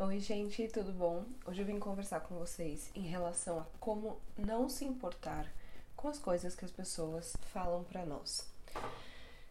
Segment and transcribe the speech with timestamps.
[0.00, 1.24] Oi, gente, tudo bom?
[1.44, 5.52] Hoje eu vim conversar com vocês em relação a como não se importar
[5.96, 8.48] com as coisas que as pessoas falam para nós.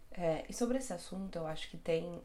[0.10, 2.22] É, e sobre esse assunto, eu acho que tem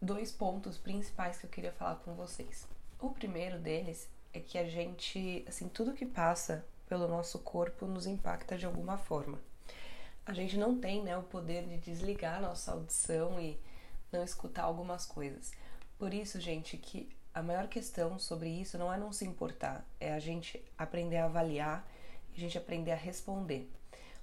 [0.00, 2.68] dois pontos principais que eu queria falar com vocês.
[3.00, 8.06] O primeiro deles é que a gente, assim, tudo que passa pelo nosso corpo nos
[8.06, 9.40] impacta de alguma forma.
[10.26, 13.58] A gente não tem, né, o poder de desligar nossa audição e
[14.12, 15.50] não escutar algumas coisas.
[15.98, 20.12] Por isso, gente, que a maior questão sobre isso não é não se importar, é
[20.12, 21.86] a gente aprender a avaliar
[22.36, 23.70] a gente aprender a responder.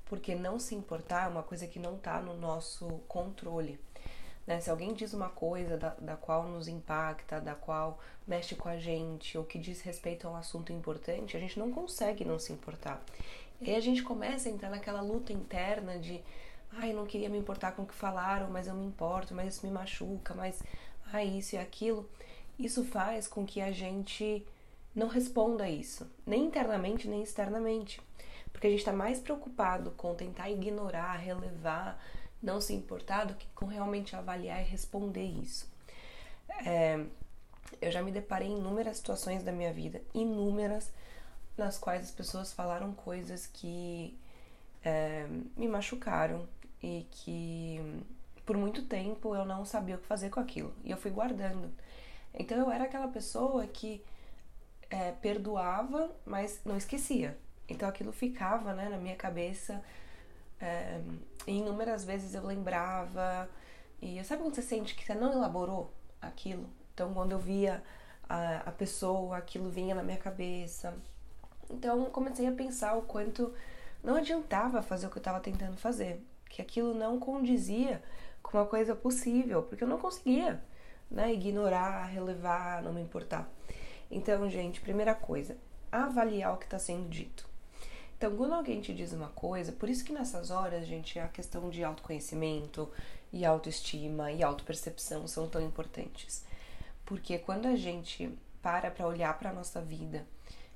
[0.05, 3.79] Porque não se importar é uma coisa que não está no nosso controle.
[4.45, 4.59] Né?
[4.59, 8.77] Se alguém diz uma coisa da, da qual nos impacta, da qual mexe com a
[8.77, 12.53] gente, ou que diz respeito a um assunto importante, a gente não consegue não se
[12.53, 13.01] importar.
[13.61, 16.21] E aí a gente começa a entrar naquela luta interna de
[16.75, 19.65] ai, não queria me importar com o que falaram, mas eu me importo, mas isso
[19.65, 20.61] me machuca, mas
[21.17, 22.09] ah, isso e aquilo,
[22.57, 24.45] isso faz com que a gente
[24.95, 28.01] não responda isso, nem internamente nem externamente,
[28.51, 32.03] porque a gente está mais preocupado com tentar ignorar, relevar,
[32.41, 35.71] não se importar do que com realmente avaliar e responder isso.
[36.65, 37.03] É,
[37.81, 40.91] eu já me deparei em inúmeras situações da minha vida, inúmeras,
[41.57, 44.17] nas quais as pessoas falaram coisas que
[44.83, 46.47] é, me machucaram
[46.81, 47.79] e que
[48.45, 51.71] por muito tempo eu não sabia o que fazer com aquilo e eu fui guardando.
[52.33, 54.03] Então eu era aquela pessoa que
[54.89, 57.37] é, perdoava, mas não esquecia.
[57.67, 59.83] Então aquilo ficava né, na minha cabeça
[60.59, 60.99] é,
[61.47, 63.49] e inúmeras vezes eu lembrava.
[64.01, 66.69] E sabe quando você sente que você não elaborou aquilo?
[66.93, 67.83] Então quando eu via
[68.27, 70.93] a, a pessoa, aquilo vinha na minha cabeça.
[71.69, 73.53] Então comecei a pensar o quanto
[74.03, 76.21] não adiantava fazer o que eu estava tentando fazer,
[76.53, 77.99] que aquilo não condizia
[78.43, 80.63] com uma coisa possível, porque eu não conseguia,
[81.09, 83.51] né, ignorar, relevar, não me importar.
[84.11, 85.57] Então, gente, primeira coisa,
[85.91, 87.49] avaliar o que está sendo dito.
[88.15, 91.71] Então, quando alguém te diz uma coisa, por isso que nessas horas, gente, a questão
[91.71, 92.87] de autoconhecimento
[93.31, 96.45] e autoestima e autopercepção são tão importantes.
[97.03, 98.31] Porque quando a gente
[98.61, 100.23] para para olhar para nossa vida,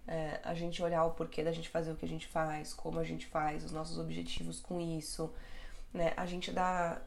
[0.08, 3.00] é, a gente olhar o porquê da gente fazer o que a gente faz, como
[3.00, 5.32] a gente faz, os nossos objetivos com isso,
[5.94, 6.14] né?
[6.16, 7.02] A gente dá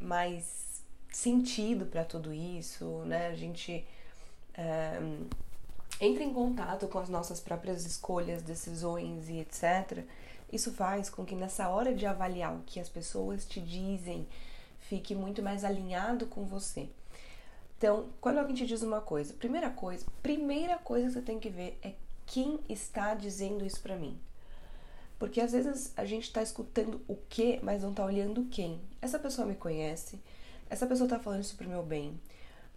[0.00, 3.28] mais sentido para tudo isso, né?
[3.28, 3.84] A gente
[4.54, 4.98] é,
[6.00, 10.04] entra em contato com as nossas próprias escolhas, decisões e etc.
[10.52, 14.26] Isso faz com que nessa hora de avaliar o que as pessoas te dizem,
[14.80, 16.88] fique muito mais alinhado com você.
[17.78, 21.50] Então, quando alguém te diz uma coisa, primeira coisa, primeira coisa que você tem que
[21.50, 21.92] ver é
[22.24, 24.18] quem está dizendo isso para mim.
[25.18, 28.80] Porque às vezes a gente está escutando o que, mas não está olhando quem.
[29.00, 30.20] Essa pessoa me conhece,
[30.68, 32.20] essa pessoa está falando isso pro meu bem.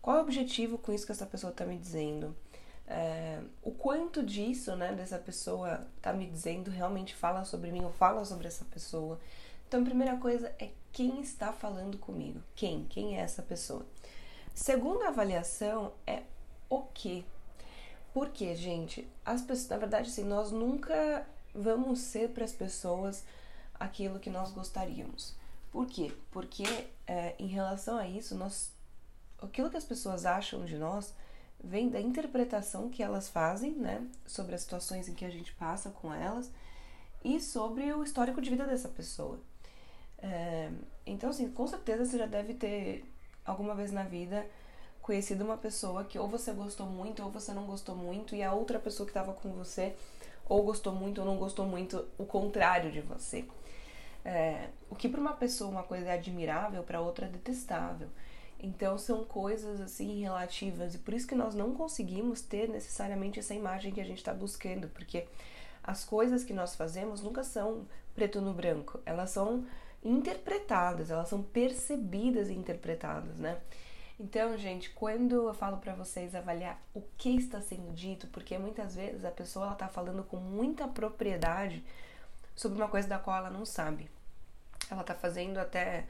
[0.01, 2.35] Qual é o objetivo com isso que essa pessoa está me dizendo?
[2.87, 7.91] É, o quanto disso, né, dessa pessoa tá me dizendo realmente fala sobre mim ou
[7.91, 9.19] fala sobre essa pessoa.
[9.67, 12.41] Então, a primeira coisa é quem está falando comigo.
[12.55, 12.85] Quem?
[12.85, 13.85] Quem é essa pessoa?
[14.55, 16.23] Segunda avaliação é
[16.69, 17.23] o que.
[18.13, 21.25] Porque, gente, as pessoas, na verdade, assim, nós nunca
[21.59, 23.23] vamos ser para as pessoas
[23.79, 25.35] aquilo que nós gostaríamos.
[25.71, 26.11] Por quê?
[26.31, 26.63] Porque
[27.05, 28.71] é, em relação a isso, nós,
[29.41, 31.13] aquilo que as pessoas acham de nós
[31.61, 35.89] vem da interpretação que elas fazem, né, sobre as situações em que a gente passa
[35.89, 36.49] com elas
[37.23, 39.37] e sobre o histórico de vida dessa pessoa.
[40.17, 40.71] É,
[41.05, 43.05] então, assim, com certeza você já deve ter
[43.45, 44.45] alguma vez na vida
[45.01, 48.53] conhecido uma pessoa que ou você gostou muito ou você não gostou muito e a
[48.53, 49.95] outra pessoa que estava com você
[50.49, 53.45] ou gostou muito ou não gostou muito o contrário de você.
[54.25, 58.09] É, o que para uma pessoa uma coisa é admirável, para outra é detestável.
[58.59, 63.53] Então são coisas assim relativas e por isso que nós não conseguimos ter necessariamente essa
[63.53, 65.25] imagem que a gente está buscando, porque
[65.81, 69.65] as coisas que nós fazemos nunca são preto no branco, elas são
[70.03, 73.59] interpretadas, elas são percebidas e interpretadas, né?
[74.19, 78.95] Então, gente, quando eu falo para vocês avaliar o que está sendo dito, porque muitas
[78.95, 81.81] vezes a pessoa ela tá falando com muita propriedade
[82.53, 84.11] sobre uma coisa da qual ela não sabe.
[84.91, 86.05] Ela tá fazendo até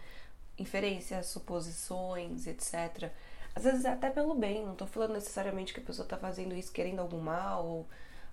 [0.58, 3.12] inferências, suposições, etc.
[3.54, 6.56] Às vezes é até pelo bem, não tô falando necessariamente que a pessoa tá fazendo
[6.56, 7.88] isso querendo algum mal ou,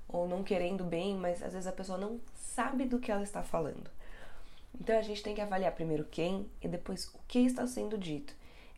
[0.08, 3.42] ou não querendo bem, mas às vezes a pessoa não sabe do que ela está
[3.42, 3.90] falando.
[4.80, 8.34] Então a gente tem que avaliar primeiro quem e depois o que está sendo dito.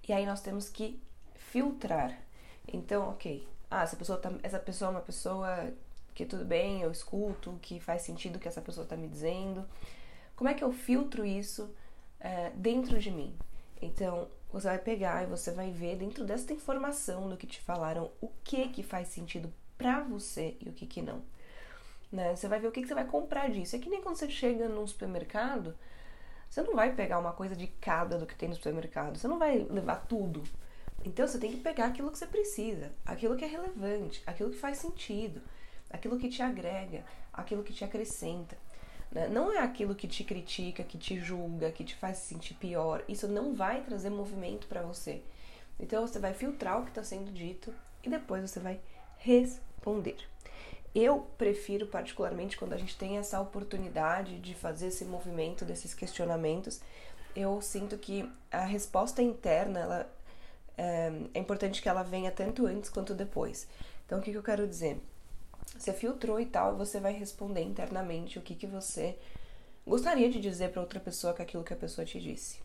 [0.07, 1.01] E aí nós temos que
[1.35, 2.19] filtrar.
[2.67, 5.73] Então, ok, ah, essa pessoa, tá, essa pessoa é uma pessoa
[6.15, 9.65] que tudo bem, eu escuto, que faz sentido o que essa pessoa está me dizendo.
[10.35, 11.73] Como é que eu filtro isso
[12.19, 13.37] é, dentro de mim?
[13.81, 18.11] Então, você vai pegar e você vai ver dentro dessa informação do que te falaram
[18.21, 21.23] o que que faz sentido para você e o que que não.
[22.11, 22.35] Né?
[22.35, 23.77] Você vai ver o que, que você vai comprar disso.
[23.77, 25.77] É que nem quando você chega num supermercado,
[26.49, 29.19] você não vai pegar uma coisa de cada do que tem no supermercado.
[29.19, 30.43] Você não vai levar tudo.
[31.05, 34.57] Então você tem que pegar aquilo que você precisa, aquilo que é relevante, aquilo que
[34.57, 35.41] faz sentido,
[35.91, 38.57] aquilo que te agrega, aquilo que te acrescenta.
[39.11, 39.29] Né?
[39.29, 43.05] Não é aquilo que te critica, que te julga, que te faz se sentir pior.
[43.09, 45.23] Isso não vai trazer movimento para você.
[45.79, 47.73] Então você vai filtrar o que está sendo dito
[48.03, 48.81] e depois você vai
[49.19, 50.17] responder.
[50.95, 56.81] Eu prefiro particularmente quando a gente tem essa oportunidade de fazer esse movimento desses questionamentos.
[57.37, 60.13] Eu sinto que a resposta interna ela,
[60.77, 63.69] é, é importante que ela venha tanto antes quanto depois.
[64.07, 65.01] Então, o que, que eu quero dizer?
[65.77, 69.17] Você filtrou e tal, você vai responder internamente o que, que você
[69.87, 72.61] gostaria de dizer para outra pessoa com aquilo que a pessoa te disse.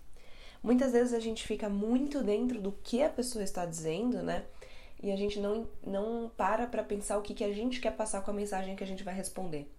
[0.63, 4.45] Muitas vezes a gente fica muito dentro do que a pessoa está dizendo, né?
[5.03, 8.21] E a gente não, não para para pensar o que, que a gente quer passar
[8.21, 9.69] com a mensagem que a gente vai responder.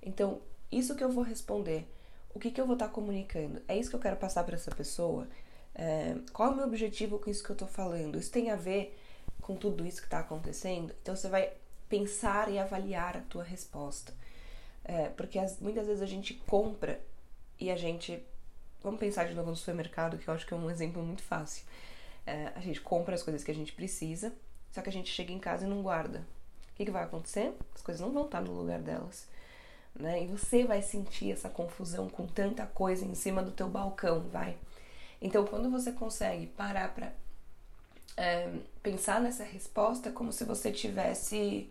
[0.00, 0.40] Então,
[0.70, 1.84] isso que eu vou responder,
[2.32, 4.54] o que, que eu vou estar tá comunicando, é isso que eu quero passar para
[4.54, 5.26] essa pessoa?
[5.74, 8.16] É, qual é o meu objetivo com isso que eu estou falando?
[8.16, 8.96] Isso tem a ver
[9.40, 10.94] com tudo isso que está acontecendo?
[11.02, 11.52] Então, você vai
[11.88, 14.14] pensar e avaliar a tua resposta.
[14.84, 17.00] É, porque as, muitas vezes a gente compra
[17.58, 18.24] e a gente.
[18.82, 21.66] Vamos pensar de novo no supermercado, que eu acho que é um exemplo muito fácil.
[22.24, 24.32] É, a gente compra as coisas que a gente precisa,
[24.72, 26.24] só que a gente chega em casa e não guarda.
[26.72, 27.52] O que, que vai acontecer?
[27.74, 29.26] As coisas não vão estar no lugar delas.
[29.94, 30.24] Né?
[30.24, 34.56] E você vai sentir essa confusão com tanta coisa em cima do teu balcão, vai.
[35.20, 37.12] Então, quando você consegue parar para
[38.16, 38.50] é,
[38.82, 41.70] pensar nessa resposta, como se você tivesse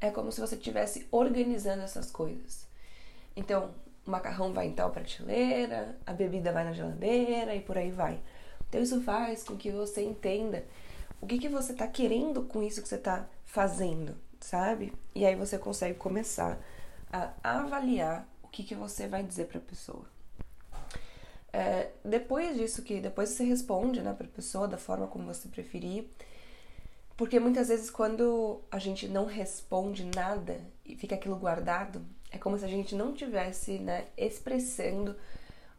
[0.00, 2.66] é como se você estivesse organizando essas coisas.
[3.36, 3.70] Então,
[4.06, 8.18] o macarrão vai em tal prateleira, a bebida vai na geladeira e por aí vai.
[8.68, 10.64] Então, isso faz com que você entenda
[11.20, 14.92] o que, que você está querendo com isso que você está fazendo, sabe?
[15.14, 16.58] E aí você consegue começar
[17.12, 20.04] a avaliar o que, que você vai dizer para a pessoa.
[21.52, 25.48] É, depois disso que depois você responde né, para a pessoa da forma como você
[25.48, 26.06] preferir,
[27.16, 32.56] porque muitas vezes quando a gente não responde nada e fica aquilo guardado, é como
[32.56, 35.16] se a gente não tivesse né, expressando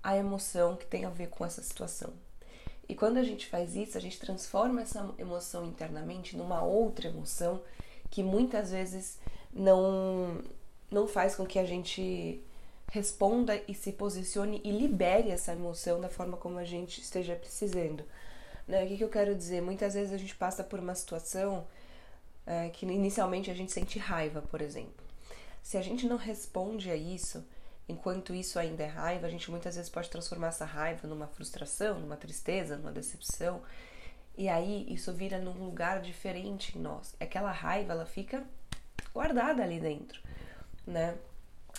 [0.03, 2.13] a emoção que tem a ver com essa situação.
[2.91, 7.61] E quando a gente faz isso, a gente transforma essa emoção internamente numa outra emoção
[8.09, 9.17] que muitas vezes
[9.53, 10.41] não
[10.91, 12.43] não faz com que a gente
[12.91, 18.03] responda e se posicione e libere essa emoção da forma como a gente esteja precisando.
[18.67, 18.83] Né?
[18.83, 19.61] O que, que eu quero dizer?
[19.61, 21.65] Muitas vezes a gente passa por uma situação
[22.45, 25.05] é, que inicialmente a gente sente raiva, por exemplo.
[25.63, 27.41] Se a gente não responde a isso,
[27.87, 31.99] enquanto isso ainda é raiva, a gente muitas vezes pode transformar essa raiva numa frustração,
[31.99, 33.61] numa tristeza, numa decepção.
[34.37, 37.15] E aí isso vira num lugar diferente em nós.
[37.19, 38.43] Aquela raiva, ela fica
[39.13, 40.21] guardada ali dentro,
[40.85, 41.17] né?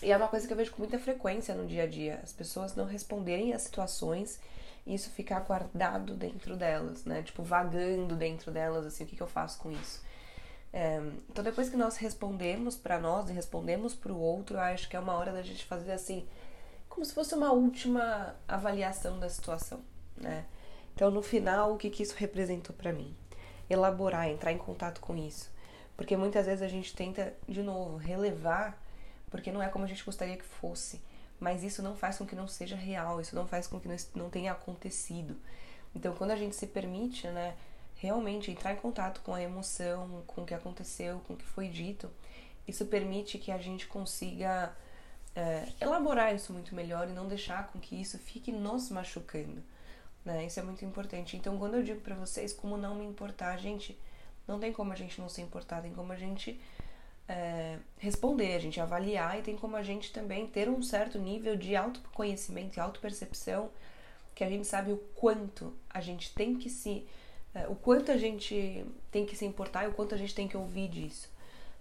[0.03, 2.21] E é uma coisa que eu vejo com muita frequência no dia a dia.
[2.23, 4.41] As pessoas não responderem às situações
[4.87, 7.23] isso ficar guardado dentro delas, né?
[7.23, 10.03] Tipo, vagando dentro delas, assim, o que, que eu faço com isso?
[11.29, 14.97] Então, depois que nós respondemos para nós e respondemos para o outro, eu acho que
[14.97, 16.27] é uma hora da gente fazer assim,
[16.89, 19.81] como se fosse uma última avaliação da situação,
[20.17, 20.47] né?
[20.95, 23.15] Então, no final, o que, que isso representou para mim?
[23.69, 25.51] Elaborar, entrar em contato com isso.
[25.97, 28.79] Porque muitas vezes a gente tenta, de novo, relevar,
[29.31, 31.01] porque não é como a gente gostaria que fosse
[31.43, 34.31] mas isso não faz com que não seja real, isso não faz com que não
[34.31, 35.37] tenha acontecido.
[35.93, 37.57] Então, quando a gente se permite, né,
[38.03, 41.69] realmente entrar em contato com a emoção, com o que aconteceu, com o que foi
[41.69, 42.11] dito,
[42.67, 44.77] isso permite que a gente consiga
[45.37, 49.63] é, elaborar isso muito melhor e não deixar com que isso fique nos machucando.
[50.25, 50.47] Né?
[50.47, 51.37] Isso é muito importante.
[51.37, 53.97] Então, quando eu digo para vocês como não me importar, gente,
[54.49, 56.61] não tem como a gente não se importar, tem como a gente
[57.29, 61.57] é, responder, a gente avaliar e tem como a gente também ter um certo nível
[61.57, 63.71] de autoconhecimento e autopercepção
[64.35, 67.07] que a gente sabe o quanto a gente tem que se
[67.55, 70.49] é, o quanto a gente tem que se importar e o quanto a gente tem
[70.49, 71.31] que ouvir disso,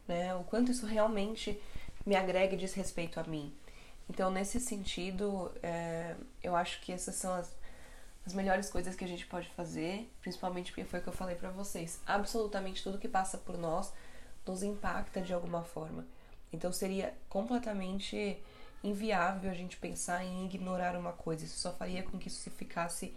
[0.08, 0.36] né?
[0.36, 1.60] O quanto isso realmente
[2.06, 3.54] me agrega e diz respeito a mim.
[4.10, 7.56] Então, nesse sentido, é, eu acho que essas são as,
[8.26, 11.36] as melhores coisas que a gente pode fazer, principalmente porque foi o que eu falei
[11.36, 12.02] para vocês.
[12.06, 13.94] Absolutamente tudo que passa por nós
[14.46, 16.06] nos impacta de alguma forma.
[16.52, 18.38] Então seria completamente
[18.84, 21.46] inviável a gente pensar em ignorar uma coisa.
[21.46, 23.16] Isso só faria com que isso ficasse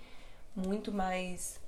[0.55, 1.59] muito mais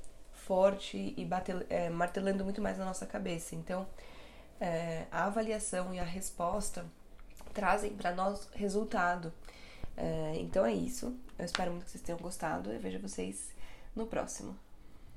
[0.46, 3.56] forte e bater, é, martelando muito mais na nossa cabeça.
[3.56, 3.86] Então,
[4.60, 6.86] é, a avaliação e a resposta
[7.52, 9.32] trazem para nós resultado.
[9.96, 11.18] É, então é isso.
[11.36, 12.70] Eu espero muito que vocês tenham gostado.
[12.70, 13.50] Eu vejo vocês
[13.94, 14.56] no próximo.